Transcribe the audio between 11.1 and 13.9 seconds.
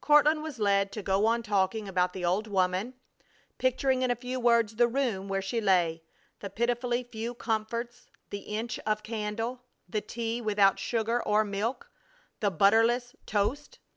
or milk, the butterless toast!